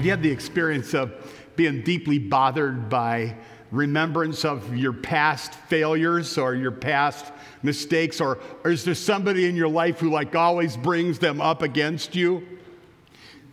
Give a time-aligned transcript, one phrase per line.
[0.00, 1.12] Have you had the experience of
[1.56, 3.36] being deeply bothered by
[3.70, 7.30] remembrance of your past failures or your past
[7.62, 8.18] mistakes?
[8.18, 12.16] Or, or is there somebody in your life who, like, always brings them up against
[12.16, 12.48] you?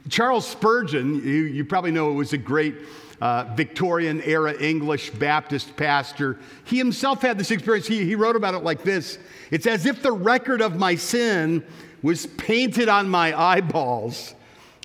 [0.08, 2.76] Charles Spurgeon, you, you probably know, was a great
[3.20, 6.40] uh, Victorian era English Baptist pastor.
[6.64, 7.88] He himself had this experience.
[7.88, 9.20] He, he wrote about it like this
[9.52, 11.66] It's as if the record of my sin
[12.02, 14.34] was painted on my eyeballs.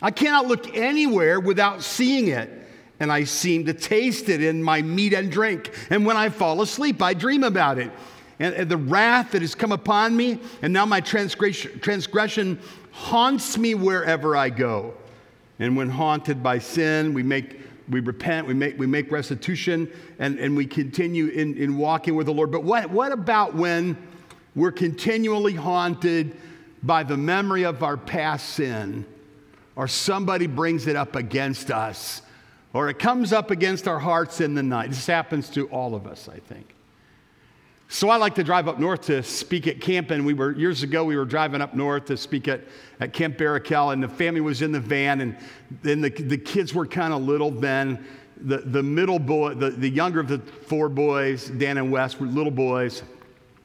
[0.02, 2.50] I cannot look anywhere without seeing it.
[3.00, 5.72] And I seem to taste it in my meat and drink.
[5.90, 7.90] And when I fall asleep, I dream about it.
[8.38, 13.74] And, the wrath that has come upon me, and now my transgression, transgression haunts me
[13.74, 14.94] wherever I go.
[15.58, 20.38] And when haunted by sin, we make we repent, we make, we make restitution, and,
[20.38, 22.50] and we continue in, in walking with the Lord.
[22.50, 23.96] But what, what about when
[24.54, 26.36] we're continually haunted
[26.82, 29.04] by the memory of our past sin,
[29.76, 32.22] or somebody brings it up against us,
[32.72, 34.90] or it comes up against our hearts in the night?
[34.90, 36.74] This happens to all of us, I think.
[37.88, 40.82] So I like to drive up north to speak at camp, and we were years
[40.82, 42.62] ago we were driving up north to speak at,
[43.00, 45.36] at Camp Barakel, and the family was in the van, and
[45.82, 48.02] then the, the kids were kind of little then.
[48.38, 52.26] The, the middle boy, the, the younger of the four boys, Dan and Wes, were
[52.26, 53.02] little boys.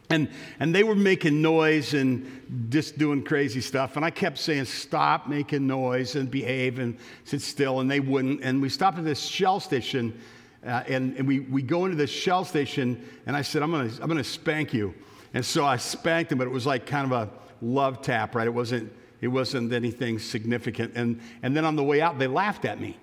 [0.09, 3.97] And, and they were making noise and just doing crazy stuff.
[3.97, 7.81] And I kept saying, stop making noise and behave and sit still.
[7.81, 8.41] And they wouldn't.
[8.41, 10.17] And we stopped at this shell station
[10.65, 13.89] uh, and, and we, we go into this shell station, and I said, I'm going
[13.89, 14.93] to I'm gonna spank you.
[15.33, 17.29] And so I spanked him, but it was like kind of a
[17.61, 18.47] love tap, right?
[18.47, 18.91] It wasn't,
[19.21, 20.93] it wasn't anything significant.
[20.95, 22.97] And, and then on the way out, they laughed at me.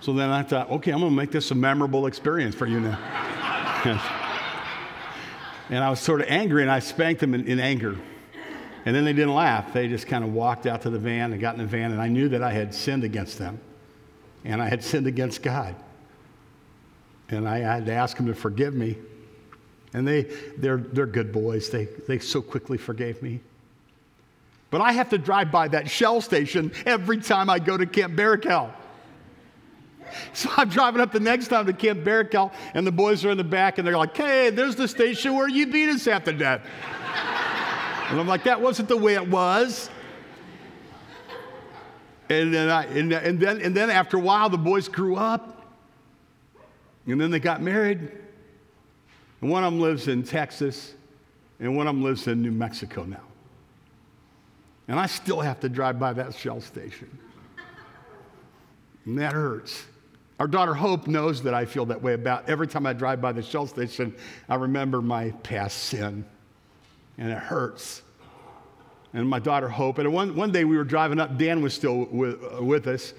[0.00, 2.80] So then I thought, okay, I'm going to make this a memorable experience for you
[2.80, 3.34] now.
[5.70, 7.96] and I was sort of angry, and I spanked them in, in anger.
[8.84, 9.72] And then they didn't laugh.
[9.72, 12.00] They just kind of walked out to the van and got in the van, and
[12.00, 13.60] I knew that I had sinned against them
[14.44, 15.74] and I had sinned against God.
[17.28, 18.96] And I had to ask them to forgive me.
[19.92, 20.22] And they,
[20.56, 21.70] they're, they're good boys.
[21.70, 23.40] They, they so quickly forgave me.
[24.70, 28.14] But I have to drive by that shell station every time I go to Camp
[28.14, 28.72] Barakel.
[30.34, 33.36] So I'm driving up the next time to Camp Barakel, and the boys are in
[33.36, 36.60] the back, and they're like, hey, there's the station where you beat us after that.
[38.08, 39.90] and I'm like, that wasn't the way it was.
[42.30, 45.54] And then, I, and, and, then, and then after a while, the boys grew up.
[47.06, 48.00] And then they got married.
[49.40, 50.94] And one of them lives in Texas,
[51.58, 53.22] and one of them lives in New Mexico now.
[54.88, 57.18] And I still have to drive by that shell station.
[59.04, 59.86] And that hurts.
[60.38, 63.32] Our daughter Hope knows that I feel that way about every time I drive by
[63.32, 64.14] the shell station,
[64.48, 66.24] I remember my past sin.
[67.18, 68.02] And it hurts
[69.12, 69.98] and my daughter Hope.
[69.98, 73.14] And one, one day we were driving up, Dan was still with, uh, with us,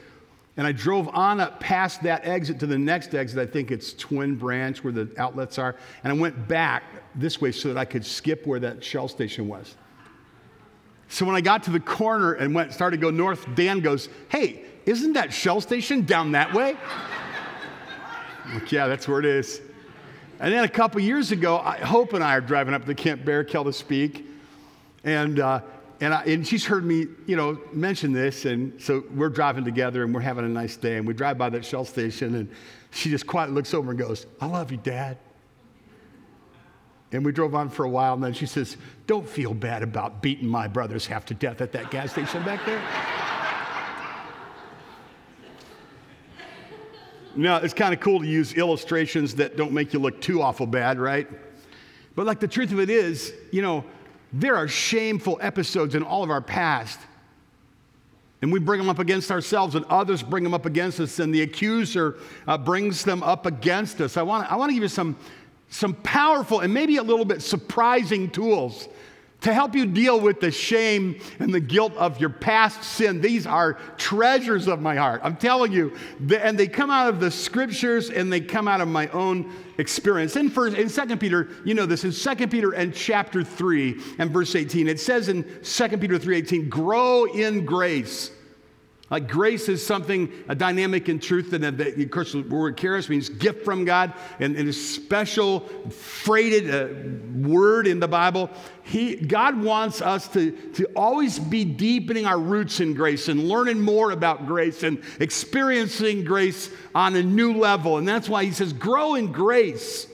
[0.58, 3.40] and I drove on up past that exit to the next exit.
[3.40, 5.78] I think it's Twin Branch where the outlets are.
[6.04, 6.84] And I went back
[7.16, 9.78] this way so that I could skip where that shell station was.
[11.08, 14.10] So when I got to the corner and went started to go north, Dan goes,
[14.28, 16.76] Hey, isn't that shell station down that way?
[18.54, 19.62] Like, yeah, that's where it is.
[20.40, 23.66] And then a couple years ago, Hope and I are driving up to Camp Barakel
[23.66, 24.26] to speak.
[25.04, 25.62] And uh,
[26.02, 30.04] and, I, and she's heard me, you know, mention this, and so we're driving together
[30.04, 32.50] and we're having a nice day, and we drive by that shell station, and
[32.92, 35.18] she just quietly looks over and goes, "I love you, Dad."
[37.12, 38.78] And we drove on for a while, and then she says,
[39.08, 42.66] "Don't feel bad about beating my brothers half to death at that gas station back
[42.66, 42.82] there."
[47.36, 50.66] Now it's kind of cool to use illustrations that don't make you look too awful
[50.66, 51.28] bad, right?
[52.16, 53.84] But like the truth of it is, you know
[54.32, 57.00] there are shameful episodes in all of our past.
[58.42, 61.34] And we bring them up against ourselves, and others bring them up against us, and
[61.34, 62.18] the accuser
[62.48, 64.16] uh, brings them up against us.
[64.16, 65.18] I want, I want to give you some,
[65.70, 68.88] some powerful and maybe a little bit surprising tools
[69.42, 73.22] to help you deal with the shame and the guilt of your past sin.
[73.22, 75.22] These are treasures of my heart.
[75.24, 75.96] I'm telling you.
[76.40, 80.36] And they come out of the scriptures and they come out of my own experience.
[80.36, 84.32] In, first, in 2 Peter, you know this, in 2 Peter and chapter 3 and
[84.32, 88.32] verse 18, it says in 2 Peter 3.18, grow in grace
[89.10, 93.28] like grace is something, a dynamic in truth, and of course the word charis means
[93.28, 98.52] gift from God, and, and a special freighted uh, word in the Bible.
[98.84, 103.82] He, God wants us to, to always be deepening our roots in grace and learning
[103.82, 107.98] more about grace and experiencing grace on a new level.
[107.98, 110.08] And that's why he says, grow in grace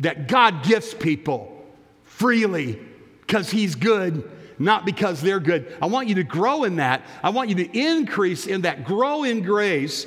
[0.00, 1.64] that God gifts people
[2.04, 2.78] freely
[3.20, 5.76] because he's good not because they're good.
[5.80, 7.02] I want you to grow in that.
[7.22, 10.06] I want you to increase in that, grow in grace.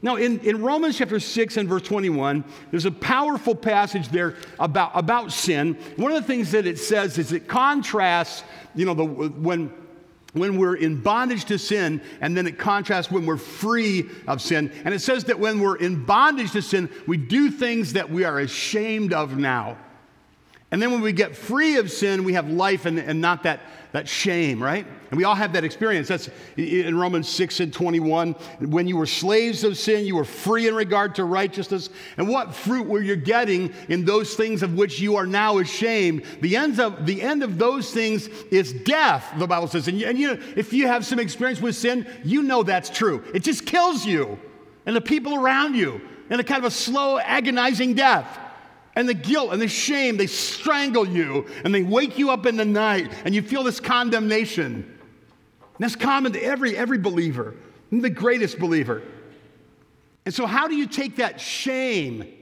[0.00, 4.90] Now, in, in Romans chapter 6 and verse 21, there's a powerful passage there about,
[4.94, 5.74] about sin.
[5.96, 8.42] One of the things that it says is it contrasts,
[8.74, 9.72] you know, the, when
[10.32, 14.72] when we're in bondage to sin, and then it contrasts when we're free of sin.
[14.84, 18.24] And it says that when we're in bondage to sin, we do things that we
[18.24, 19.76] are ashamed of now.
[20.70, 23.60] And then when we get free of sin, we have life and, and not that,
[23.92, 24.86] that shame, right?
[25.10, 26.08] And we all have that experience.
[26.08, 28.32] That's in Romans 6 and 21.
[28.60, 31.90] When you were slaves of sin, you were free in regard to righteousness.
[32.16, 36.24] And what fruit were you getting in those things of which you are now ashamed?
[36.40, 39.88] The, ends of, the end of those things is death, the Bible says.
[39.88, 43.22] And, and you know, if you have some experience with sin, you know that's true.
[43.34, 44.38] It just kills you
[44.86, 46.00] and the people around you
[46.30, 48.38] in a kind of a slow, agonizing death
[48.94, 52.56] and the guilt and the shame, they strangle you and they wake you up in
[52.56, 54.74] the night and you feel this condemnation.
[54.74, 57.54] And that's common to every, every believer,
[57.90, 59.02] the greatest believer.
[60.24, 62.32] And so, how do you take that shame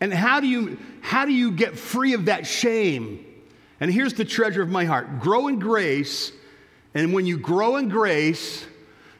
[0.00, 3.24] and how do you, how do you get free of that shame?
[3.80, 6.32] And here's the treasure of my heart grow in grace.
[6.94, 8.64] And when you grow in grace,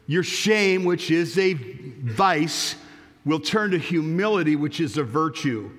[0.07, 2.77] your shame, which is a vice,
[3.25, 5.71] will turn to humility, which is a virtue.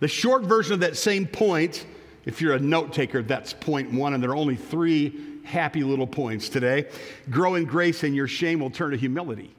[0.00, 1.86] The short version of that same point,
[2.24, 6.06] if you're a note taker, that's point one, and there are only three happy little
[6.06, 6.86] points today.
[7.30, 9.54] Grow in grace, and your shame will turn to humility.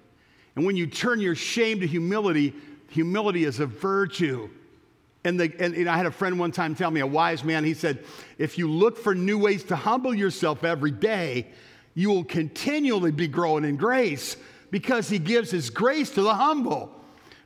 [0.56, 2.54] And when you turn your shame to humility,
[2.90, 4.50] humility is a virtue.
[5.24, 7.64] And, the, and, and, I had a friend one time tell me, a wise man,
[7.64, 8.04] he said,
[8.38, 11.48] if you look for new ways to humble yourself every day,
[11.96, 14.38] you will continually be growing in grace
[14.70, 16.92] because he gives his grace to the humble.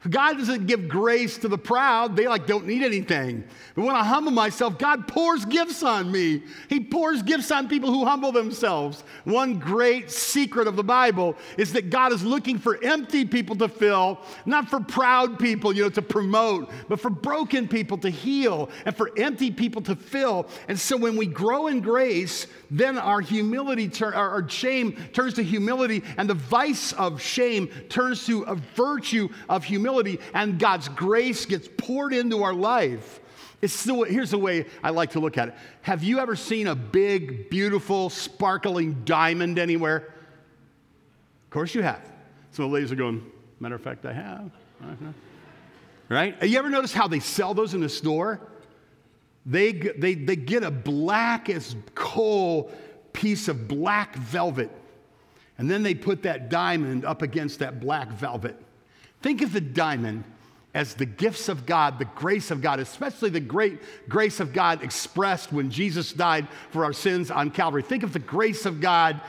[0.08, 2.16] God doesn't give grace to the proud.
[2.16, 3.44] They like don't need anything.
[3.76, 6.42] But when I humble myself, God pours gifts on me.
[6.70, 9.04] He pours gifts on people who humble themselves.
[9.26, 13.68] One great secret of the Bible is that God is looking for empty people to
[13.68, 18.70] fill, not for proud people, you know, to promote, but for broken people to heal
[18.86, 20.48] and for empty people to fill.
[20.70, 25.44] And so when we grow in grace, then our humility, tur- our shame turns to
[25.44, 30.90] humility, and the vice of shame turns to a virtue of humility humility, and God's
[30.90, 33.20] grace gets poured into our life.
[33.62, 35.56] It's the way, here's the way I like to look at it.
[35.82, 39.98] Have you ever seen a big, beautiful, sparkling diamond anywhere?
[39.98, 42.02] Of course you have.
[42.52, 43.26] So the ladies are going,
[43.60, 44.52] matter of fact, I have.
[44.82, 45.12] Uh-huh.
[46.08, 46.42] Right?
[46.44, 48.40] You ever noticed how they sell those in the store?
[49.46, 52.72] They, they, they get a black as coal
[53.14, 54.72] piece of black velvet,
[55.58, 58.56] and then they put that diamond up against that black velvet.
[59.22, 60.24] Think of the diamond
[60.74, 64.84] as the gifts of God, the grace of God, especially the great grace of God
[64.84, 67.82] expressed when Jesus died for our sins on Calvary.
[67.82, 69.20] Think of the grace of God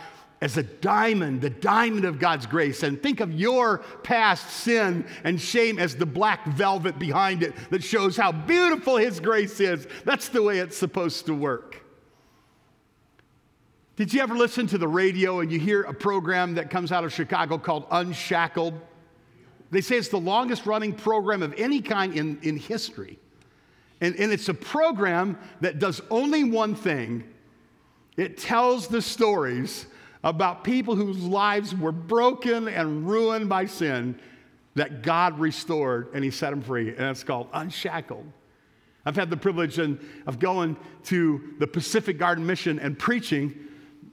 [0.42, 2.82] as a diamond, the diamond of God's grace.
[2.82, 7.82] And think of your past sin and shame as the black velvet behind it that
[7.82, 9.86] shows how beautiful His grace is.
[10.04, 11.82] That's the way it's supposed to work.
[13.96, 17.04] Did you ever listen to the radio and you hear a program that comes out
[17.04, 18.80] of Chicago called Unshackled?
[19.70, 23.18] They say it's the longest running program of any kind in, in history.
[24.00, 27.24] And, and it's a program that does only one thing
[28.16, 29.86] it tells the stories
[30.22, 34.18] about people whose lives were broken and ruined by sin
[34.74, 36.90] that God restored and He set them free.
[36.90, 38.26] And it's called Unshackled.
[39.06, 43.54] I've had the privilege of going to the Pacific Garden Mission and preaching.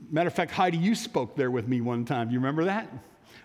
[0.09, 2.27] Matter of fact, Heidi, you spoke there with me one time.
[2.29, 2.89] Do you remember that?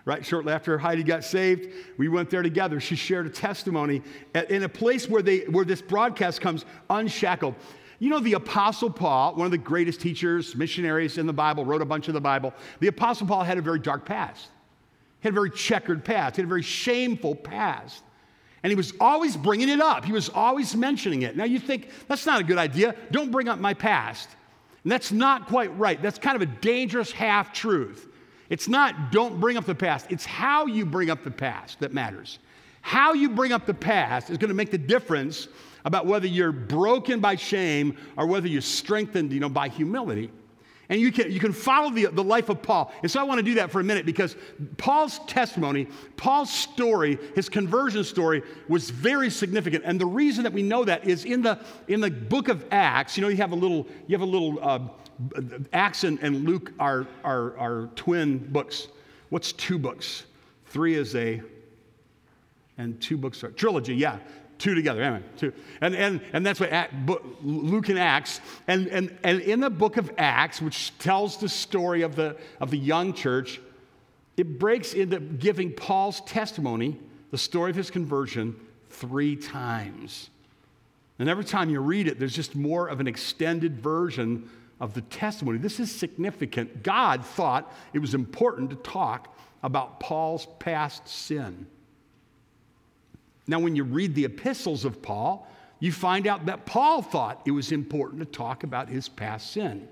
[0.05, 0.25] Right?
[0.25, 2.79] Shortly after Heidi got saved, we went there together.
[2.79, 4.01] She shared a testimony
[4.49, 7.55] in a place where, they, where this broadcast comes unshackled.
[7.99, 11.81] You know, the Apostle Paul, one of the greatest teachers, missionaries in the Bible, wrote
[11.81, 12.53] a bunch of the Bible.
[12.81, 14.49] The Apostle Paul had a very dark past,
[15.21, 18.03] he had a very checkered past, he had a very shameful past.
[18.61, 20.05] And he was always bringing it up.
[20.05, 21.35] He was always mentioning it.
[21.35, 22.95] Now you think, that's not a good idea.
[23.11, 24.29] Don't bring up my past.
[24.83, 26.01] And that's not quite right.
[26.01, 28.07] That's kind of a dangerous half truth.
[28.53, 31.91] It's not don't bring up the past, it's how you bring up the past that
[31.91, 32.37] matters.
[32.81, 35.47] How you bring up the past is going to make the difference
[35.85, 40.29] about whether you're broken by shame or whether you're strengthened you know, by humility.
[40.87, 42.93] And you can, you can follow the, the life of Paul.
[43.01, 44.35] And so I want to do that for a minute because
[44.77, 49.83] Paul's testimony, Paul's story, his conversion story was very significant.
[49.83, 51.57] And the reason that we know that is in the,
[51.87, 54.59] in the book of Acts, you know, you have a little, you have a little
[54.61, 54.79] uh,
[55.71, 58.87] Acts and, and Luke are, are, are twin books.
[59.29, 60.23] What's two books?
[60.67, 61.41] Three is a,
[62.77, 64.19] and two books are, trilogy, yeah.
[64.57, 65.01] two together.
[65.01, 65.53] Anyway, two.
[65.81, 66.71] And, and, and that's what
[67.43, 68.39] Luke and Acts.
[68.67, 72.71] And, and, and in the book of Acts, which tells the story of the, of
[72.71, 73.59] the young church,
[74.37, 76.99] it breaks into giving Paul's testimony,
[77.31, 78.55] the story of his conversion,
[78.89, 80.29] three times.
[81.19, 84.49] And every time you read it, there's just more of an extended version
[84.79, 85.57] of the testimony.
[85.57, 86.83] This is significant.
[86.83, 91.65] God thought it was important to talk about Paul's past sin.
[93.47, 95.47] Now, when you read the epistles of Paul,
[95.79, 99.87] you find out that Paul thought it was important to talk about his past sin.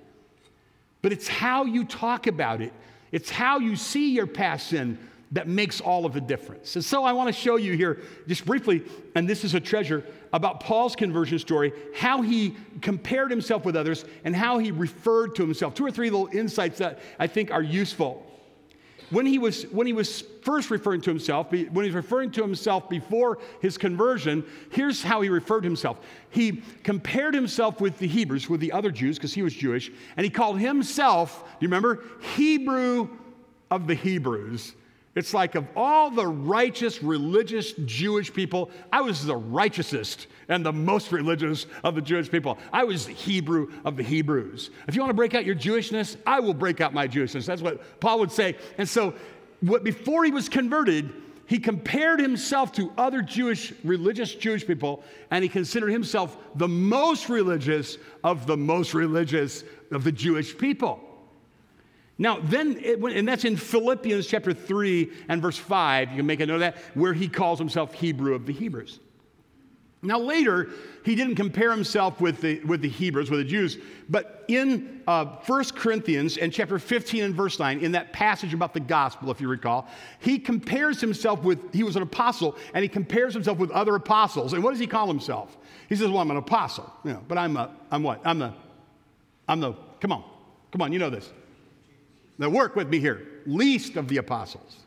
[1.01, 2.73] But it's how you talk about it,
[3.11, 4.97] it's how you see your past sin
[5.31, 6.75] that makes all of the difference.
[6.75, 8.83] And so I want to show you here, just briefly,
[9.15, 14.05] and this is a treasure, about Paul's conversion story, how he compared himself with others,
[14.25, 15.73] and how he referred to himself.
[15.73, 18.27] Two or three little insights that I think are useful
[19.11, 22.89] when he was when he was first referring to himself when he's referring to himself
[22.89, 28.49] before his conversion here's how he referred to himself he compared himself with the hebrews
[28.49, 32.03] with the other jews because he was jewish and he called himself do you remember
[32.35, 33.09] hebrew
[33.69, 34.73] of the hebrews
[35.13, 40.71] it's like of all the righteous, religious Jewish people, I was the righteousest and the
[40.71, 42.57] most religious of the Jewish people.
[42.71, 44.69] I was the Hebrew of the Hebrews.
[44.87, 47.45] If you want to break out your Jewishness, I will break out my Jewishness.
[47.45, 48.55] That's what Paul would say.
[48.77, 49.13] And so,
[49.59, 51.11] what, before he was converted,
[51.45, 57.27] he compared himself to other Jewish, religious Jewish people, and he considered himself the most
[57.27, 61.10] religious of the most religious of the Jewish people.
[62.21, 66.11] Now, then, it, and that's in Philippians chapter 3 and verse 5.
[66.11, 68.99] You can make a note of that, where he calls himself Hebrew of the Hebrews.
[70.03, 70.69] Now, later,
[71.03, 75.37] he didn't compare himself with the, with the Hebrews, with the Jews, but in uh,
[75.47, 79.41] 1 Corinthians and chapter 15 and verse 9, in that passage about the gospel, if
[79.41, 79.87] you recall,
[80.19, 84.53] he compares himself with, he was an apostle, and he compares himself with other apostles.
[84.53, 85.57] And what does he call himself?
[85.89, 88.21] He says, Well, I'm an apostle, you know, but I'm, a, I'm what?
[88.23, 88.53] I'm the,
[89.47, 90.23] I'm the, come on,
[90.71, 91.31] come on, you know this.
[92.41, 93.27] Now, work with me here.
[93.45, 94.77] Least of the apostles.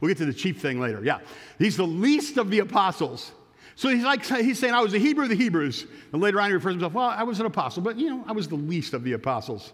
[0.00, 1.02] We'll get to the chief thing later.
[1.04, 1.18] Yeah.
[1.58, 3.32] He's the least of the apostles.
[3.74, 5.84] So he's like he's saying, I was a Hebrew of the Hebrews.
[6.12, 8.24] And later on he refers to himself, well, I was an apostle, but you know,
[8.28, 9.72] I was the least of the apostles.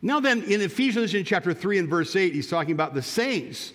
[0.00, 3.72] Now then, in Ephesians in chapter 3 and verse 8, he's talking about the saints.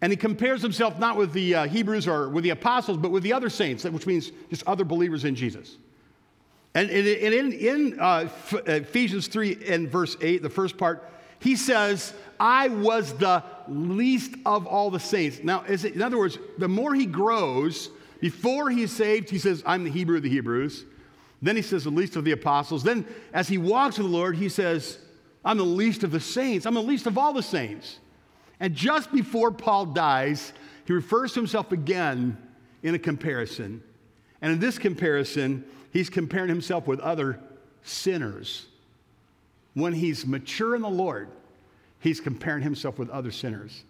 [0.00, 3.22] And he compares himself not with the uh, Hebrews or with the apostles, but with
[3.22, 5.76] the other saints, which means just other believers in Jesus.
[6.74, 8.28] And, and in, in uh,
[8.66, 11.06] Ephesians 3 and verse 8, the first part,
[11.40, 15.40] he says, I was the least of all the saints.
[15.42, 19.84] Now, it, in other words, the more he grows, before he's saved, he says, I'm
[19.84, 20.84] the Hebrew of the Hebrews.
[21.42, 22.82] Then he says, the least of the apostles.
[22.82, 24.98] Then, as he walks with the Lord, he says,
[25.42, 26.66] I'm the least of the saints.
[26.66, 27.98] I'm the least of all the saints.
[28.58, 30.52] And just before Paul dies,
[30.84, 32.36] he refers to himself again
[32.82, 33.82] in a comparison.
[34.42, 37.40] And in this comparison, he's comparing himself with other
[37.82, 38.66] sinners
[39.74, 41.28] when he's mature in the Lord,
[42.00, 43.84] he's comparing himself with other sinners.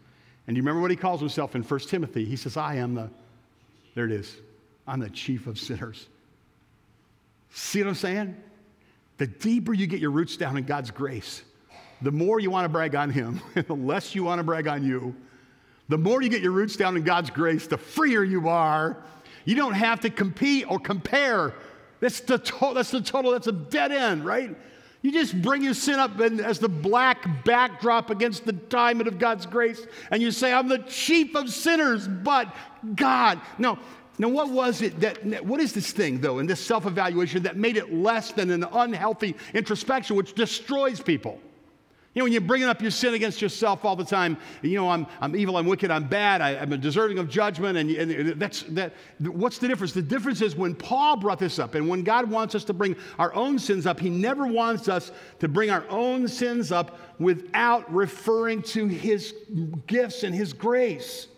[0.47, 2.25] And you remember what he calls himself in 1 Timothy?
[2.25, 3.11] He says, I am the,
[3.95, 4.37] there it is,
[4.87, 6.09] I'm the chief of sinners.
[7.51, 8.37] See what I'm saying?
[9.19, 11.43] The deeper you get your roots down in God's grace,
[12.03, 14.67] the more you want to brag on Him, and the less you want to brag
[14.67, 15.15] on you.
[15.89, 19.03] The more you get your roots down in God's grace, the freer you are.
[19.45, 21.55] You don't have to compete or compare.
[21.99, 24.57] That's the, to- that's the total, that's a dead end, right?
[25.03, 29.47] You just bring your sin up as the black backdrop against the diamond of God's
[29.47, 32.55] grace, and you say, I'm the chief of sinners, but
[32.95, 33.41] God.
[33.59, 33.79] Now,
[34.19, 37.57] now what was it that, what is this thing, though, in this self evaluation that
[37.57, 41.41] made it less than an unhealthy introspection, which destroys people?
[42.13, 44.91] You know, when you're bringing up your sin against yourself all the time, you know,
[44.91, 48.65] I'm, I'm evil, I'm wicked, I'm bad, I, am deserving of judgment, and, and that's
[48.65, 48.95] that.
[49.21, 49.93] What's the difference?
[49.93, 52.97] The difference is when Paul brought this up, and when God wants us to bring
[53.21, 57.93] our own sins up, He never wants us to bring our own sins up without
[57.95, 59.33] referring to His
[59.87, 61.29] gifts and His grace.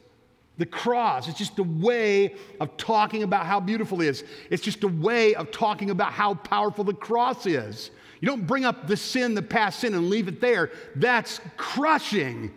[0.57, 4.25] The cross, it's just a way of talking about how beautiful it is.
[4.49, 7.91] It's just a way of talking about how powerful the cross is.
[8.23, 10.71] You don't bring up the sin, the past sin, and leave it there.
[10.95, 12.55] That's crushing.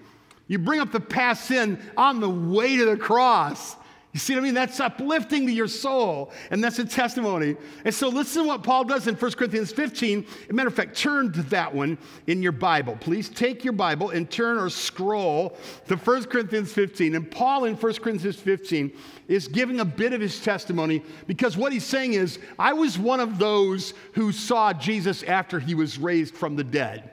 [0.47, 3.75] You bring up the past sin on the way to the cross.
[4.15, 4.53] You see what I mean?
[4.53, 7.57] That's uplifting to your soul, and that's a testimony.
[7.83, 10.25] And so, listen to what Paul does in 1 Corinthians 15.
[10.25, 12.95] As a matter of fact, turn to that one in your Bible.
[13.01, 15.57] Please take your Bible and turn or scroll
[15.89, 17.13] to 1 Corinthians 15.
[17.15, 18.93] And Paul in 1 Corinthians 15
[19.27, 23.19] is giving a bit of his testimony because what he's saying is, I was one
[23.19, 27.11] of those who saw Jesus after he was raised from the dead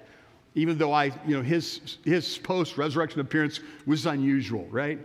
[0.54, 4.98] even though I, you know, his, his post resurrection appearance was unusual, right?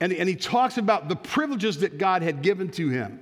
[0.00, 3.20] And, and he talks about the privileges that God had given to him.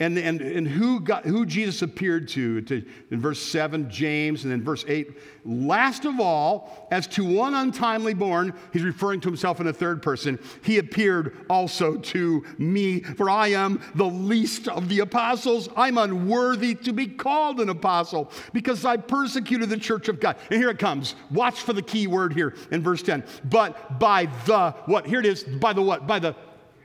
[0.00, 4.52] And, and, and who, got, who Jesus appeared to, to, in verse 7, James, and
[4.52, 5.18] then verse 8.
[5.44, 10.00] Last of all, as to one untimely born, he's referring to himself in the third
[10.00, 15.68] person, he appeared also to me, for I am the least of the apostles.
[15.76, 20.36] I'm unworthy to be called an apostle because I persecuted the church of God.
[20.48, 21.16] And here it comes.
[21.32, 23.24] Watch for the key word here in verse 10.
[23.50, 25.06] But by the, what?
[25.06, 25.42] Here it is.
[25.42, 26.06] By the what?
[26.06, 26.36] By the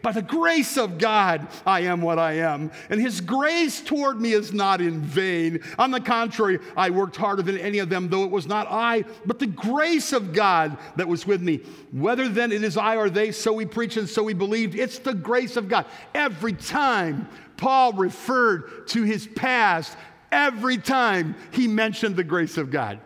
[0.04, 2.72] by the grace of God, I am what I am.
[2.90, 5.62] And his grace toward me is not in vain.
[5.80, 9.06] On the contrary, I worked harder than any of them, though it was not I,
[9.26, 11.62] but the grace of God that was with me.
[11.94, 14.76] Whether then it is I or they, so we preach and so we believed.
[14.76, 15.86] It's the grace of God.
[16.14, 19.96] Every time Paul referred to his past,
[20.34, 23.00] every time he mentioned the grace of God.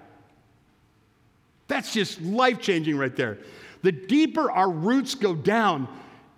[1.68, 3.38] That's just life changing right there.
[3.84, 5.88] The deeper our roots go down,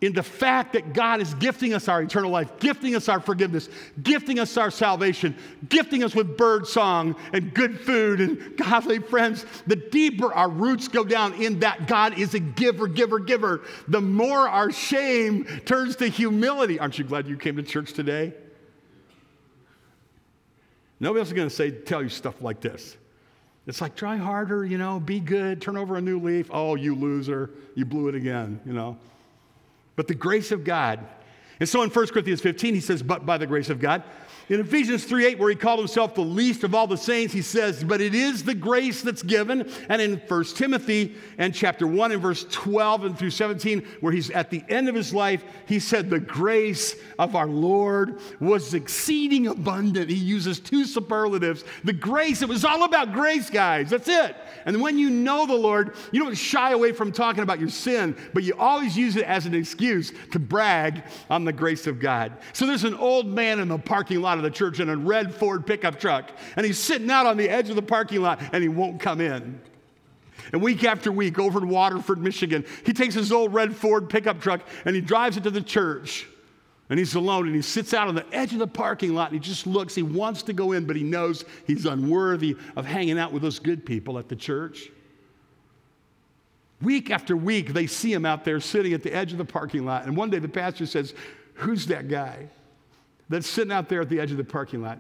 [0.02, 3.70] in the fact that God is gifting us our eternal life, gifting us our forgiveness,
[4.02, 5.36] gifting us our salvation,
[5.68, 10.88] gifting us with bird song and good food and godly friends, the deeper our roots
[10.88, 15.98] go down in that God is a giver, giver, giver, the more our shame turns
[15.98, 16.80] to humility.
[16.80, 18.34] Aren't you glad you came to church today?
[21.02, 22.96] Nobody else is going to say, tell you stuff like this.
[23.68, 26.50] It's like, try harder, you know, be good, turn over a new leaf.
[26.52, 28.98] Oh, you loser, you blew it again, you know
[30.00, 31.06] but the grace of God.
[31.60, 34.02] And so in 1 Corinthians 15, he says, But by the grace of God.
[34.50, 37.44] In Ephesians 3 8, where he called himself the least of all the saints, he
[37.44, 39.72] says, But it is the grace that's given.
[39.90, 44.32] And in 1 Timothy and chapter 1 and verse 12 and through 17, where he's
[44.32, 49.46] at the end of his life, he said, The grace of our Lord was exceeding
[49.46, 50.10] abundant.
[50.10, 51.64] He uses two superlatives.
[51.84, 53.92] The grace, it was all about grace, guys.
[53.92, 54.36] That's it.
[54.66, 58.18] And when you know the Lord, you don't shy away from talking about your sin,
[58.34, 62.34] but you always use it as an excuse to brag on the grace of God.
[62.54, 65.34] So there's an old man in the parking lot of the church in a red
[65.34, 68.64] Ford pickup truck, and he's sitting out on the edge of the parking lot and
[68.64, 69.60] he won't come in.
[70.52, 74.42] And week after week, over in Waterford, Michigan, he takes his old red Ford pickup
[74.42, 76.28] truck and he drives it to the church.
[76.90, 79.40] And he's alone and he sits out on the edge of the parking lot and
[79.40, 79.94] he just looks.
[79.94, 83.60] He wants to go in, but he knows he's unworthy of hanging out with those
[83.60, 84.90] good people at the church.
[86.82, 89.86] Week after week, they see him out there sitting at the edge of the parking
[89.86, 90.06] lot.
[90.06, 91.14] And one day the pastor says,
[91.56, 92.48] Who's that guy?
[93.30, 95.00] That's sitting out there at the edge of the parking lot.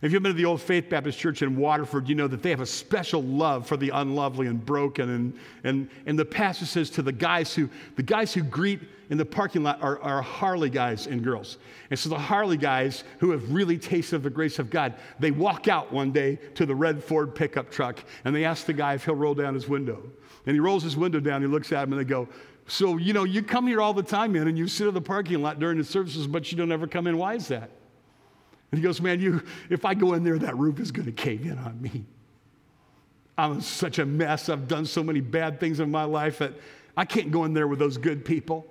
[0.00, 2.50] If you've been to the Old Faith Baptist Church in Waterford, you know that they
[2.50, 5.10] have a special love for the unlovely and broken.
[5.10, 8.80] And, and, and the pastor says to the guys who, the guys who greet
[9.10, 11.58] in the parking lot are, are Harley guys and girls.
[11.90, 15.66] And so the Harley guys who have really tasted the grace of God, they walk
[15.66, 19.04] out one day to the red Ford pickup truck and they ask the guy if
[19.04, 20.00] he'll roll down his window.
[20.46, 22.28] And he rolls his window down, he looks at him and they go,
[22.68, 25.00] so, you know, you come here all the time, man, and you sit in the
[25.00, 27.16] parking lot during the services, but you don't ever come in.
[27.16, 27.70] Why is that?
[28.70, 31.12] And he goes, Man, you, if I go in there, that roof is going to
[31.12, 32.04] cave in on me.
[33.38, 34.50] I'm such a mess.
[34.50, 36.52] I've done so many bad things in my life that
[36.94, 38.66] I can't go in there with those good people.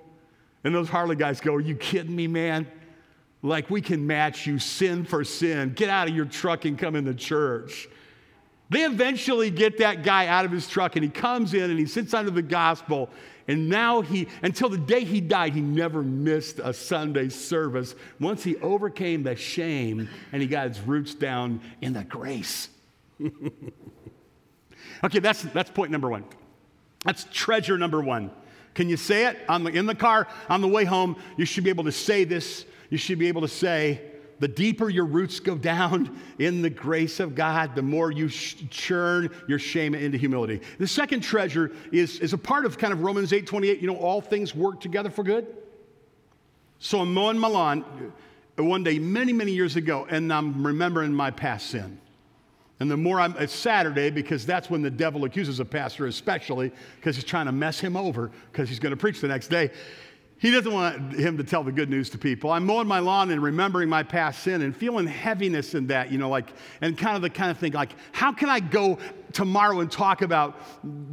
[0.62, 2.68] And those Harley guys go, Are you kidding me, man?
[3.42, 5.72] Like we can match you sin for sin.
[5.74, 7.88] Get out of your truck and come in the church.
[8.70, 11.86] They eventually get that guy out of his truck and he comes in and he
[11.86, 13.08] sits under the gospel
[13.48, 17.94] and now he, until the day he died, he never missed a Sunday service.
[18.20, 22.68] Once he overcame the shame and he got his roots down in the grace.
[25.04, 26.24] okay, that's, that's point number one.
[27.04, 28.30] That's treasure number one.
[28.74, 31.16] Can you say it on the, in the car on the way home?
[31.38, 32.66] You should be able to say this.
[32.90, 34.02] You should be able to say,
[34.38, 39.30] the deeper your roots go down in the grace of God, the more you churn
[39.48, 40.60] your shame into humility.
[40.78, 43.80] The second treasure is, is a part of kind of Romans 8 28.
[43.80, 45.46] You know, all things work together for good.
[46.78, 47.84] So I'm mowing my lawn
[48.58, 52.00] uh, one day, many, many years ago, and I'm remembering my past sin.
[52.80, 56.70] And the more I'm, it's Saturday because that's when the devil accuses a pastor, especially
[56.96, 59.70] because he's trying to mess him over because he's going to preach the next day.
[60.40, 62.52] He doesn't want him to tell the good news to people.
[62.52, 66.18] I'm mowing my lawn and remembering my past sin and feeling heaviness in that, you
[66.18, 68.98] know, like, and kind of the kind of thing, like, how can I go
[69.32, 70.60] tomorrow and talk about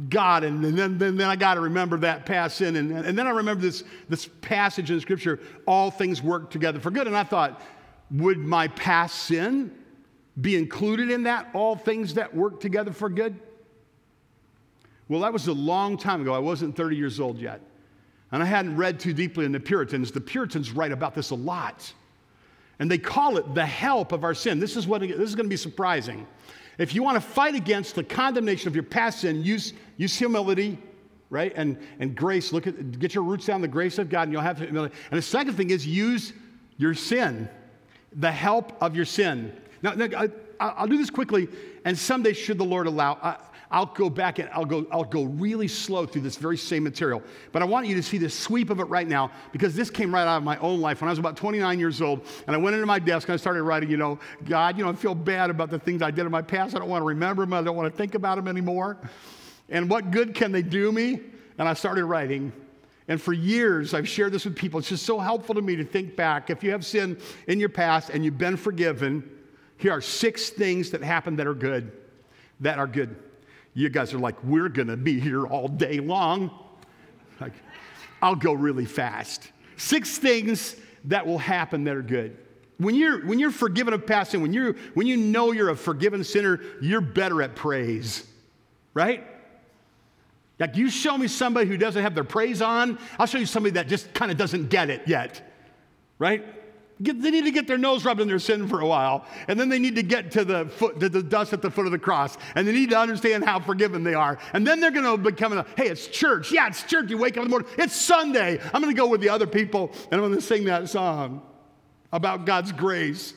[0.08, 0.44] God?
[0.44, 2.76] And, and then, then, then, I got to remember that past sin.
[2.76, 6.92] And, and then I remember this, this passage in Scripture, all things work together for
[6.92, 7.08] good.
[7.08, 7.60] And I thought,
[8.12, 9.72] would my past sin
[10.40, 13.36] be included in that, all things that work together for good?
[15.08, 16.32] Well, that was a long time ago.
[16.32, 17.60] I wasn't 30 years old yet.
[18.32, 20.10] And I hadn't read too deeply in the Puritans.
[20.10, 21.92] The Puritans write about this a lot.
[22.78, 24.58] And they call it the help of our sin.
[24.58, 26.26] This is, what, this is going to be surprising.
[26.78, 30.76] If you want to fight against the condemnation of your past sin, use, use humility,
[31.30, 31.52] right?
[31.56, 32.52] And, and grace.
[32.52, 34.94] Look at, get your roots down the grace of God, and you'll have humility.
[35.10, 36.32] And the second thing is use
[36.76, 37.48] your sin.
[38.16, 39.54] the help of your sin.
[39.82, 41.48] Now, now I, will do this quickly,
[41.84, 43.36] and someday, should the Lord allow, I,
[43.70, 47.22] I'll go back and I'll go, I'll go really slow through this very same material.
[47.52, 50.14] But I want you to see the sweep of it right now because this came
[50.14, 52.24] right out of my own life when I was about 29 years old.
[52.46, 54.90] And I went into my desk and I started writing, you know, God, you know,
[54.90, 56.76] I feel bad about the things I did in my past.
[56.76, 57.52] I don't want to remember them.
[57.52, 58.98] I don't want to think about them anymore.
[59.68, 61.20] And what good can they do me?
[61.58, 62.52] And I started writing.
[63.08, 64.80] And for years, I've shared this with people.
[64.80, 66.50] It's just so helpful to me to think back.
[66.50, 69.28] If you have sin in your past and you've been forgiven,
[69.76, 71.92] here are six things that happened that are good.
[72.60, 73.14] That are good.
[73.76, 76.50] You guys are like, we're going to be here all day long.
[77.38, 77.52] Like,
[78.22, 79.52] I'll go really fast.
[79.76, 82.38] Six things that will happen that are good.
[82.78, 85.76] When you're, when you're forgiven of past sin, when, you when you know you're a
[85.76, 88.26] forgiven sinner, you're better at praise,
[88.94, 89.26] right?
[90.58, 93.74] Like, you show me somebody who doesn't have their praise on, I'll show you somebody
[93.74, 95.52] that just kind of doesn't get it yet,
[96.18, 96.46] right?
[97.02, 99.60] Get, they need to get their nose rubbed in their sin for a while, and
[99.60, 101.92] then they need to get to the foot, to the dust at the foot of
[101.92, 105.04] the cross, and they need to understand how forgiven they are, and then they're going
[105.04, 107.10] to become a, hey, it's church, yeah, it's church.
[107.10, 108.58] You wake up in the morning, it's Sunday.
[108.72, 111.42] I'm going to go with the other people, and I'm going to sing that song
[112.12, 113.34] about God's grace.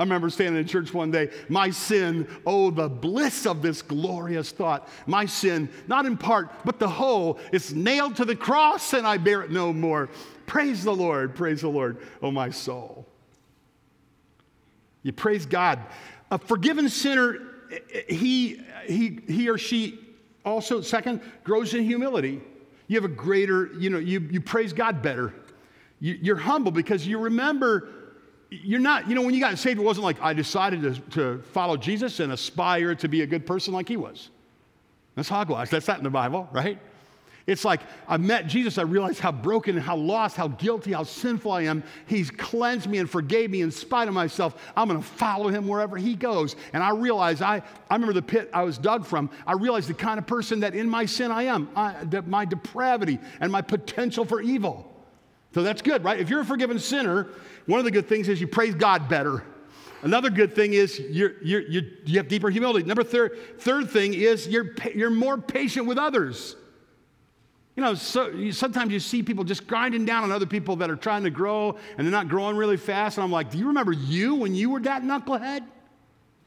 [0.00, 4.50] I remember standing in church one day, my sin, oh, the bliss of this glorious
[4.50, 4.88] thought.
[5.06, 9.18] My sin, not in part, but the whole, is nailed to the cross, and I
[9.18, 10.08] bear it no more.
[10.46, 13.06] Praise the Lord, praise the Lord, oh my soul.
[15.02, 15.78] You praise God.
[16.30, 17.36] A forgiven sinner,
[18.08, 19.98] he, he, he or she
[20.46, 22.40] also, second, grows in humility.
[22.86, 25.34] You have a greater, you know, you, you praise God better.
[26.00, 27.90] You, you're humble because you remember
[28.50, 31.42] you're not, you know, when you got saved, it wasn't like I decided to, to
[31.52, 34.28] follow Jesus and aspire to be a good person like he was.
[35.14, 35.70] That's hogwash.
[35.70, 36.78] That's not in the Bible, right?
[37.46, 41.04] It's like I met Jesus, I realized how broken and how lost, how guilty, how
[41.04, 41.82] sinful I am.
[42.06, 44.60] He's cleansed me and forgave me in spite of myself.
[44.76, 46.54] I'm going to follow him wherever he goes.
[46.72, 49.30] And I realized, I, I remember the pit I was dug from.
[49.46, 53.18] I realized the kind of person that in my sin I am, I, my depravity
[53.40, 54.89] and my potential for evil.
[55.52, 56.18] So that's good, right?
[56.18, 57.28] If you're a forgiven sinner,
[57.66, 59.42] one of the good things is you praise God better.
[60.02, 62.86] Another good thing is you're, you're, you're, you have deeper humility.
[62.86, 66.56] Number third, third thing is you're, you're more patient with others.
[67.76, 70.90] You know, so, you, sometimes you see people just grinding down on other people that
[70.90, 73.18] are trying to grow and they're not growing really fast.
[73.18, 75.66] And I'm like, do you remember you when you were that knucklehead?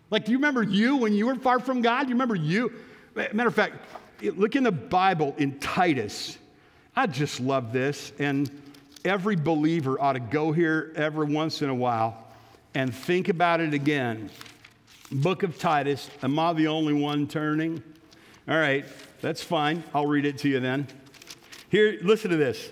[0.10, 2.04] Like, do you remember you when you were far from God?
[2.04, 2.74] Do you remember you?
[3.16, 3.76] Matter of fact,
[4.22, 6.38] look in the Bible in Titus.
[6.96, 8.12] I just love this.
[8.20, 8.50] And
[9.06, 12.28] every believer ought to go here every once in a while
[12.74, 14.30] and think about it again.
[15.12, 16.10] Book of Titus.
[16.22, 17.84] Am I the only one turning?
[18.48, 18.86] All right,
[19.22, 19.84] that's fine.
[19.94, 20.88] I'll read it to you then.
[21.70, 22.72] Here, listen to this.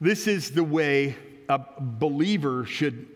[0.00, 1.16] This is the way
[1.48, 3.06] a believer should,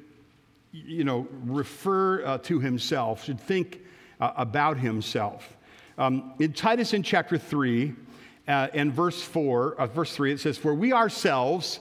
[0.73, 3.81] you know, refer uh, to himself, should think
[4.21, 5.57] uh, about himself.
[5.99, 7.95] Um, in Titus in chapter 3
[8.49, 11.81] uh, and verse 4, uh, verse 3, it says, For we ourselves,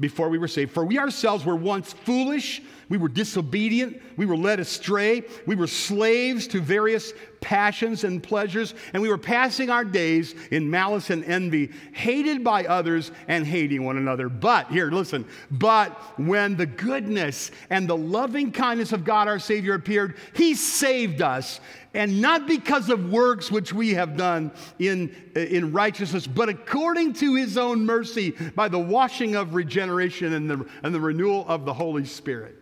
[0.00, 4.02] before we were saved, for we ourselves were once foolish we were disobedient.
[4.16, 5.22] We were led astray.
[5.46, 8.74] We were slaves to various passions and pleasures.
[8.92, 13.84] And we were passing our days in malice and envy, hated by others and hating
[13.84, 14.28] one another.
[14.28, 19.74] But, here, listen, but when the goodness and the loving kindness of God our Savior
[19.74, 21.60] appeared, He saved us.
[21.94, 24.50] And not because of works which we have done
[24.80, 30.32] in, uh, in righteousness, but according to his own mercy by the washing of regeneration
[30.34, 32.59] and the, and the renewal of the Holy Spirit.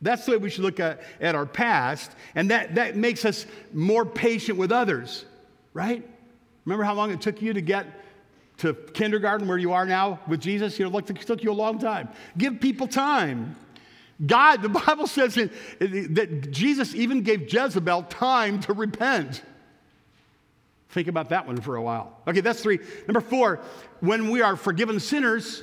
[0.00, 3.46] That's the way we should look at, at our past, and that, that makes us
[3.72, 5.24] more patient with others,
[5.74, 6.08] right?
[6.64, 7.86] Remember how long it took you to get
[8.58, 10.78] to kindergarten where you are now with Jesus?
[10.78, 12.08] You know, it took you a long time.
[12.36, 13.56] Give people time.
[14.24, 19.42] God, the Bible says that Jesus even gave Jezebel time to repent.
[20.90, 22.18] Think about that one for a while.
[22.26, 22.78] Okay, that's three.
[23.06, 23.60] Number four,
[24.00, 25.62] when we are forgiven sinners,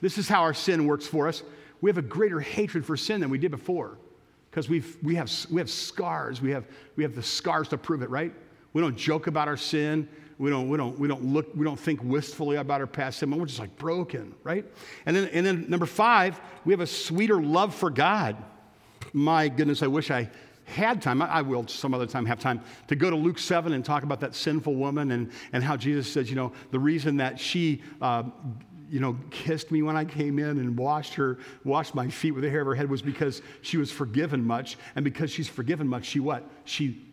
[0.00, 1.42] this is how our sin works for us
[1.80, 3.98] we have a greater hatred for sin than we did before
[4.50, 6.40] because we we, have, we have scars.
[6.40, 8.32] We have, we have the scars to prove it, right?
[8.72, 10.08] We don't joke about our sin.
[10.38, 13.30] We don't, we don't, we don't look, we don't think wistfully about our past sin.
[13.30, 14.64] We're just like broken, right?
[15.04, 18.36] And then, and then number five, we have a sweeter love for God.
[19.12, 20.30] My goodness, I wish I
[20.64, 23.84] had time, I will some other time have time to go to Luke 7 and
[23.84, 27.40] talk about that sinful woman and, and how Jesus says, you know, the reason that
[27.40, 28.24] she uh,
[28.90, 32.44] you know, kissed me when I came in and washed her, washed my feet with
[32.44, 34.78] the hair of her head was because she was forgiven much.
[34.96, 36.48] And because she's forgiven much, she what?
[36.64, 37.06] She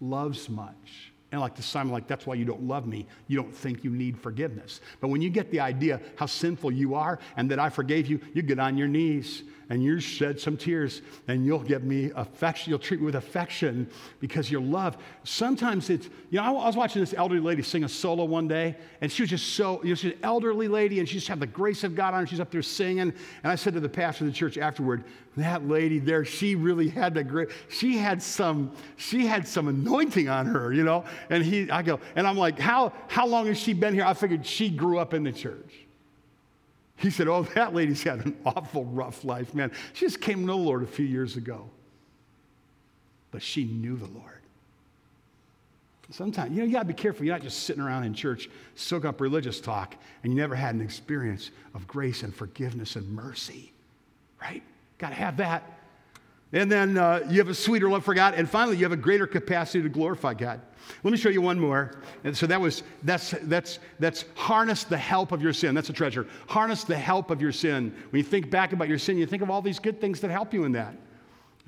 [0.00, 1.12] loves much.
[1.32, 3.06] And like the Simon, like, that's why you don't love me.
[3.26, 4.82] You don't think you need forgiveness.
[5.00, 8.20] But when you get the idea how sinful you are and that I forgave you,
[8.34, 12.68] you get on your knees and you shed some tears and you'll give me affection.
[12.68, 13.88] You'll treat me with affection
[14.20, 14.98] because you're love.
[15.24, 18.76] Sometimes it's, you know, I was watching this elderly lady sing a solo one day
[19.00, 21.40] and she was just so, you know, she's an elderly lady and she just had
[21.40, 22.26] the grace of God on her.
[22.26, 23.00] She's up there singing.
[23.00, 25.04] And I said to the pastor of the church afterward,
[25.38, 30.28] that lady there, she really had the great, she had some, she had some anointing
[30.28, 31.06] on her, you know?
[31.30, 34.04] And he, I go, and I'm like, how, how long has she been here?
[34.04, 35.81] I figured she grew up in the church.
[37.02, 39.72] He said, Oh, that lady's had an awful rough life, man.
[39.92, 41.68] She just came to the Lord a few years ago.
[43.32, 44.28] But she knew the Lord.
[46.10, 47.24] Sometimes, you know, you gotta be careful.
[47.24, 50.74] You're not just sitting around in church, soak up religious talk, and you never had
[50.74, 53.72] an experience of grace and forgiveness and mercy,
[54.40, 54.62] right?
[54.98, 55.78] Gotta have that.
[56.52, 58.34] And then uh, you have a sweeter love for God.
[58.34, 60.60] And finally, you have a greater capacity to glorify God.
[61.02, 61.92] Let me show you one more.
[62.24, 65.74] And so that was that's that's that's harness the help of your sin.
[65.74, 66.26] That's a treasure.
[66.48, 67.94] Harness the help of your sin.
[68.10, 70.30] When you think back about your sin, you think of all these good things that
[70.30, 70.94] help you in that.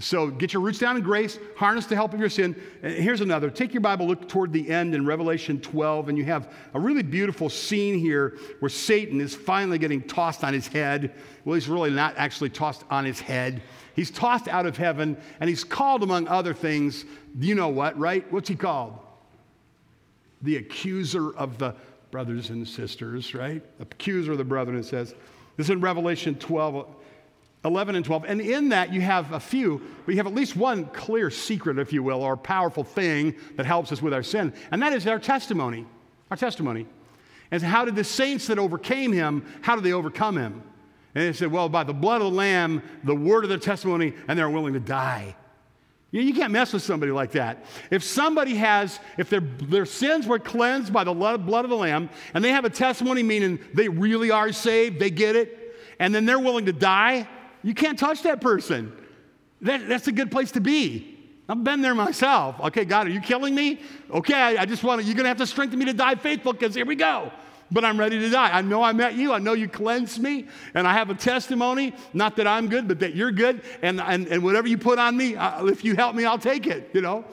[0.00, 2.60] So get your roots down in grace, harness the help of your sin.
[2.82, 3.48] Here's another.
[3.48, 7.04] Take your Bible, look toward the end in Revelation 12, and you have a really
[7.04, 11.14] beautiful scene here where Satan is finally getting tossed on his head.
[11.44, 13.62] Well, he's really not actually tossed on his head.
[13.94, 17.04] He's tossed out of heaven, and he's called, among other things,
[17.38, 18.30] you know what, right?
[18.32, 18.98] What's he called?
[20.44, 21.74] the accuser of the
[22.10, 23.62] brothers and sisters, right?
[23.80, 25.14] Accuser of the brethren, it says.
[25.56, 26.94] This is in Revelation 12,
[27.64, 28.24] 11 and 12.
[28.26, 31.78] And in that, you have a few, but you have at least one clear secret,
[31.78, 34.52] if you will, or powerful thing that helps us with our sin.
[34.70, 35.86] And that is our testimony.
[36.30, 36.86] Our testimony.
[37.50, 40.62] And how did the saints that overcame him, how did they overcome him?
[41.14, 44.14] And they said, well, by the blood of the Lamb, the word of their testimony,
[44.26, 45.36] and they're willing to die.
[46.10, 47.64] You can't mess with somebody like that.
[47.90, 52.08] If somebody has, if their, their sins were cleansed by the blood of the Lamb,
[52.34, 56.24] and they have a testimony meaning they really are saved, they get it, and then
[56.24, 57.28] they're willing to die,
[57.64, 58.92] you can't touch that person.
[59.62, 61.10] That, that's a good place to be.
[61.48, 62.60] I've been there myself.
[62.60, 63.80] Okay, God, are you killing me?
[64.10, 66.14] Okay, I, I just want to, you're going to have to strengthen me to die
[66.14, 67.32] faithful because here we go
[67.70, 68.56] but I'm ready to die.
[68.56, 69.32] I know I met you.
[69.32, 70.46] I know you cleansed me.
[70.74, 73.62] And I have a testimony, not that I'm good, but that you're good.
[73.82, 76.66] And, and, and whatever you put on me, uh, if you help me, I'll take
[76.66, 77.24] it, you know.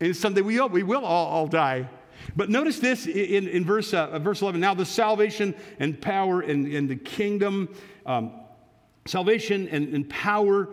[0.00, 1.88] And someday we, we will all, all die.
[2.34, 4.60] But notice this in, in verse, uh, verse 11.
[4.60, 7.68] Now, the salvation and power and, and the kingdom,
[8.06, 8.32] um,
[9.06, 10.68] salvation and, and power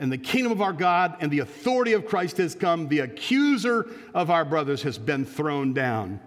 [0.00, 2.88] and the kingdom of our God and the authority of Christ has come.
[2.88, 6.20] The accuser of our brothers has been thrown down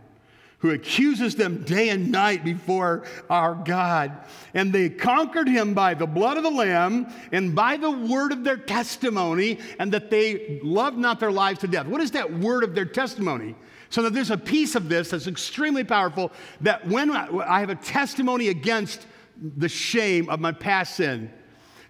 [0.59, 4.11] who accuses them day and night before our God.
[4.53, 8.43] And they conquered him by the blood of the Lamb and by the word of
[8.43, 11.85] their testimony, and that they loved not their lives to death.
[11.85, 13.55] What is that word of their testimony?
[13.89, 17.75] So that there's a piece of this that's extremely powerful that when I have a
[17.75, 19.05] testimony against
[19.39, 21.31] the shame of my past sin,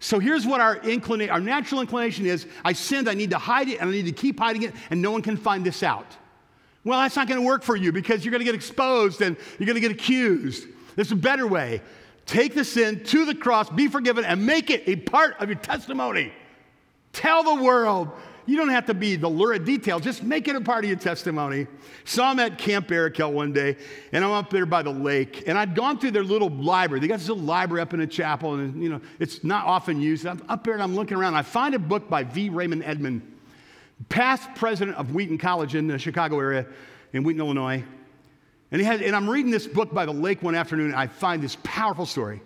[0.08, 3.68] so here's what our inclination, our natural inclination is I sinned, I need to hide
[3.68, 6.06] it, and I need to keep hiding it, and no one can find this out.
[6.86, 9.36] Well, that's not going to work for you because you're going to get exposed and
[9.60, 10.66] you're going to get accused.
[10.96, 11.82] There's a better way.
[12.26, 15.58] Take the sin to the cross, be forgiven, and make it a part of your
[15.58, 16.32] testimony.
[17.12, 18.10] Tell the world.
[18.48, 20.98] You don't have to be the lurid detail, just make it a part of your
[20.98, 21.68] testimony.
[22.06, 23.76] So I'm at Camp Barakel one day,
[24.14, 27.02] and I'm up there by the lake, and I'd gone through their little library.
[27.02, 30.02] They got this little library up in the chapel, and you know, it's not often
[30.02, 30.26] used.
[30.26, 31.36] I'm up there and I'm looking around.
[31.36, 32.48] I find a book by V.
[32.48, 33.20] Raymond Edman,
[34.08, 36.66] past president of Wheaton College in the Chicago area,
[37.12, 37.84] in Wheaton, Illinois.
[38.72, 41.08] And, he had, and I'm reading this book by the lake one afternoon, and I
[41.08, 42.42] find this powerful story.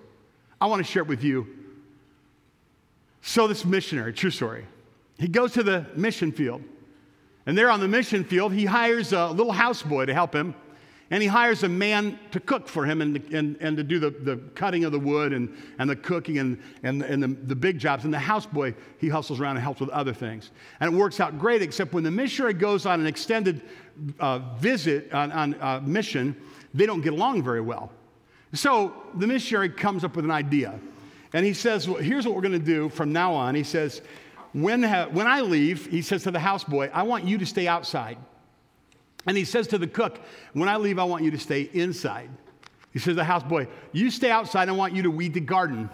[0.59, 1.47] I want to share it with you.
[3.21, 4.65] So, this missionary, true story,
[5.21, 6.61] he goes to the mission field.
[7.45, 10.53] And there on the mission field, he hires a little houseboy to help him
[11.11, 14.11] and he hires a man to cook for him and, and, and to do the,
[14.11, 17.77] the cutting of the wood and, and the cooking and, and, and the, the big
[17.77, 18.05] jobs.
[18.05, 20.51] And the houseboy, he hustles around and helps with other things.
[20.79, 23.61] And it works out great, except when the missionary goes on an extended
[24.21, 26.33] uh, visit, on, on uh, mission,
[26.73, 27.91] they don't get along very well.
[28.53, 30.79] So the missionary comes up with an idea.
[31.33, 33.53] And he says, well, here's what we're going to do from now on.
[33.53, 34.01] He says,
[34.53, 37.67] when, ha- when I leave, he says to the houseboy, I want you to stay
[37.67, 38.17] outside.
[39.25, 40.19] And he says to the cook,
[40.53, 42.29] When I leave, I want you to stay inside.
[42.91, 45.89] He says to the houseboy, You stay outside, I want you to weed the garden.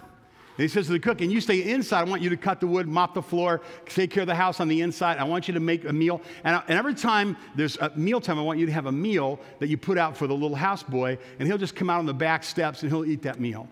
[0.57, 2.59] And he says to the cook, And you stay inside, I want you to cut
[2.59, 5.17] the wood, mop the floor, take care of the house on the inside.
[5.17, 6.21] I want you to make a meal.
[6.43, 8.91] And, uh, and every time there's a meal time, I want you to have a
[8.91, 12.07] meal that you put out for the little houseboy, and he'll just come out on
[12.07, 13.67] the back steps and he'll eat that meal.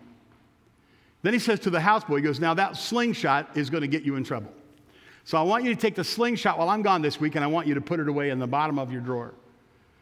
[1.23, 4.03] Then he says to the houseboy, He goes, Now that slingshot is going to get
[4.03, 4.51] you in trouble.
[5.25, 7.47] So I want you to take the slingshot while I'm gone this week, and I
[7.47, 9.33] want you to put it away in the bottom of your drawer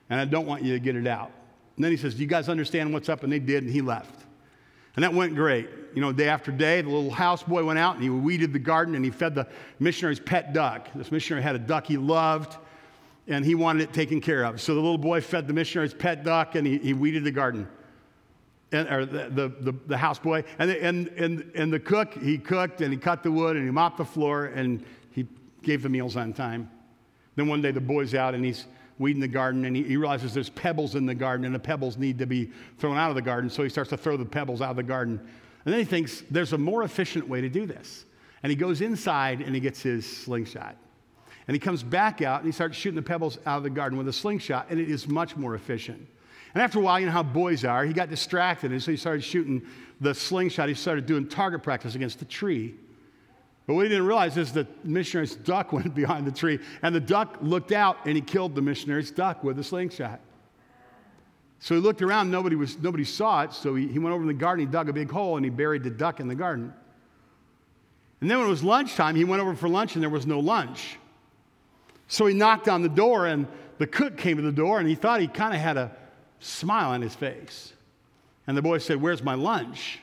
[0.09, 1.31] and I don't want you to get it out.
[1.75, 3.23] And then he says, Do you guys understand what's up?
[3.23, 4.25] And they did, and he left.
[4.95, 5.67] And that went great.
[5.95, 8.93] You know, day after day, the little houseboy went out and he weeded the garden
[8.93, 9.47] and he fed the
[9.79, 10.87] missionary's pet duck.
[10.93, 12.57] This missionary had a duck he loved
[13.27, 14.61] and he wanted it taken care of.
[14.61, 17.67] So the little boy fed the missionary's pet duck and he, he weeded the garden.
[18.71, 20.45] And, or the, the, the, the houseboy.
[20.59, 23.71] And, and, and, and the cook, he cooked and he cut the wood and he
[23.71, 24.85] mopped the floor and
[25.63, 26.69] gave the meals on time.
[27.35, 28.65] Then one day the boy's out and he's
[28.99, 31.97] weeding the garden and he, he, realizes there's pebbles in the garden and the pebbles
[31.97, 33.49] need to be thrown out of the garden.
[33.49, 35.19] So he starts to throw the pebbles out of the garden.
[35.65, 38.05] And then he thinks there's a more efficient way to do this.
[38.43, 40.75] And he goes inside and he gets his slingshot.
[41.47, 43.97] And he comes back out and he starts shooting the pebbles out of the garden
[43.97, 46.07] with a slingshot, and it is much more efficient.
[46.53, 48.97] And after a while, you know how boys are, he got distracted, and so he
[48.97, 49.63] started shooting
[49.99, 50.69] the slingshot.
[50.69, 52.75] He started doing target practice against the tree.
[53.65, 56.99] But what he didn't realize is the missionary's duck went behind the tree, and the
[56.99, 60.19] duck looked out and he killed the missionary's duck with a slingshot.
[61.59, 64.27] So he looked around, nobody, was, nobody saw it, so he, he went over in
[64.27, 66.73] the garden, he dug a big hole, and he buried the duck in the garden.
[68.19, 70.41] And then when it was lunchtime, he went over for lunch, and there was no
[70.41, 70.97] lunch.
[72.09, 73.47] So he knocked on the door, and
[73.77, 75.91] the cook came to the door, and he thought he kind of had a
[76.39, 77.71] smile on his face.
[78.45, 79.99] And the boy said, Where's my lunch?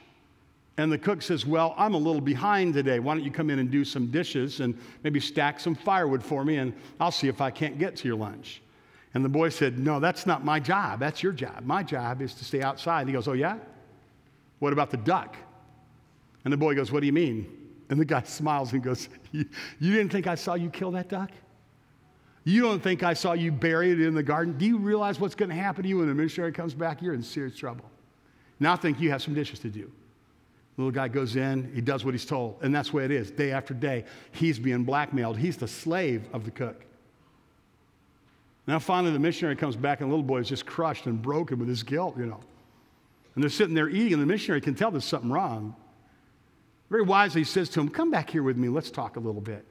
[0.76, 3.00] And the cook says, Well, I'm a little behind today.
[3.00, 6.44] Why don't you come in and do some dishes and maybe stack some firewood for
[6.44, 8.62] me, and I'll see if I can't get to your lunch.
[9.14, 11.00] And the boy said, No, that's not my job.
[11.00, 11.64] That's your job.
[11.64, 13.06] My job is to stay outside.
[13.06, 13.58] He goes, Oh, yeah?
[14.60, 15.36] What about the duck?
[16.44, 17.46] And the boy goes, What do you mean?
[17.88, 19.46] And the guy smiles and goes, You,
[19.78, 21.30] you didn't think I saw you kill that duck?
[22.44, 24.56] You don't think I saw you bury it in the garden?
[24.56, 27.02] Do you realize what's going to happen to you when the missionary comes back?
[27.02, 27.84] You're in serious trouble.
[28.58, 29.90] Now I think you have some dishes to do.
[30.80, 33.30] Little guy goes in, he does what he's told, and that's the way it is.
[33.30, 35.36] Day after day, he's being blackmailed.
[35.36, 36.86] He's the slave of the cook.
[38.66, 41.58] Now, finally, the missionary comes back, and the little boy is just crushed and broken
[41.58, 42.40] with his guilt, you know.
[43.34, 45.76] And they're sitting there eating, and the missionary can tell there's something wrong.
[46.88, 49.42] Very wisely, he says to him, Come back here with me, let's talk a little
[49.42, 49.66] bit.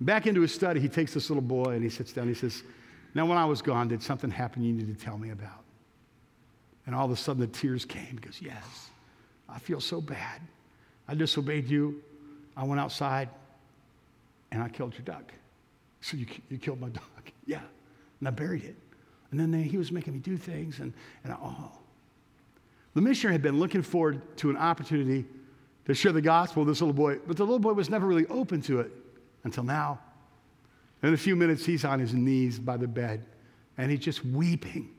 [0.00, 2.28] Back into his study, he takes this little boy and he sits down.
[2.28, 2.62] He says,
[3.12, 5.64] Now, when I was gone, did something happen you need to tell me about?
[6.86, 8.06] And all of a sudden, the tears came.
[8.06, 8.90] He goes, Yes,
[9.48, 10.40] I feel so bad.
[11.08, 12.02] I disobeyed you.
[12.56, 13.28] I went outside
[14.50, 15.32] and I killed your duck.
[16.00, 17.02] So you, you killed my dog?
[17.46, 17.60] Yeah.
[18.20, 18.76] And I buried it.
[19.30, 20.92] And then they, he was making me do things, and,
[21.24, 21.72] and I, oh.
[22.94, 25.26] The missionary had been looking forward to an opportunity
[25.84, 28.26] to share the gospel with this little boy, but the little boy was never really
[28.28, 28.90] open to it
[29.44, 29.98] until now.
[31.02, 33.24] In a few minutes, he's on his knees by the bed
[33.76, 34.94] and he's just weeping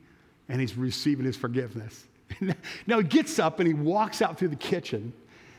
[0.47, 2.05] and he's receiving his forgiveness.
[2.87, 5.13] now he gets up and he walks out through the kitchen.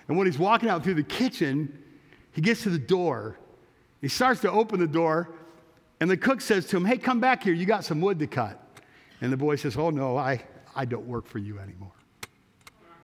[0.06, 1.82] And when he's walking out through the kitchen,
[2.32, 3.38] he gets to the door.
[4.00, 5.34] He starts to open the door,
[6.00, 7.52] and the cook says to him, Hey, come back here.
[7.52, 8.80] You got some wood to cut.
[9.20, 10.42] And the boy says, Oh, no, I,
[10.74, 11.92] I don't work for you anymore.